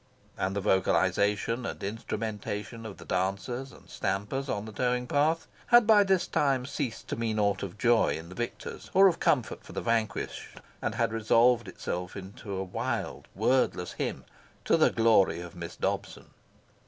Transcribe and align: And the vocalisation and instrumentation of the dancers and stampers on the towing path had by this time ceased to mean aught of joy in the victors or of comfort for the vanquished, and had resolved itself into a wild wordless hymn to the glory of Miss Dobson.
And 0.35 0.55
the 0.55 0.61
vocalisation 0.63 1.63
and 1.69 1.83
instrumentation 1.83 2.87
of 2.87 2.97
the 2.97 3.05
dancers 3.05 3.71
and 3.71 3.87
stampers 3.87 4.49
on 4.49 4.65
the 4.65 4.71
towing 4.71 5.05
path 5.05 5.45
had 5.67 5.85
by 5.85 6.03
this 6.03 6.25
time 6.25 6.65
ceased 6.65 7.07
to 7.09 7.15
mean 7.15 7.37
aught 7.37 7.61
of 7.61 7.77
joy 7.77 8.15
in 8.17 8.29
the 8.29 8.33
victors 8.33 8.89
or 8.95 9.07
of 9.07 9.19
comfort 9.19 9.63
for 9.63 9.73
the 9.73 9.79
vanquished, 9.81 10.59
and 10.81 10.95
had 10.95 11.13
resolved 11.13 11.67
itself 11.67 12.15
into 12.17 12.55
a 12.55 12.63
wild 12.63 13.27
wordless 13.35 13.91
hymn 13.91 14.25
to 14.65 14.75
the 14.75 14.89
glory 14.89 15.39
of 15.39 15.55
Miss 15.55 15.75
Dobson. 15.75 16.31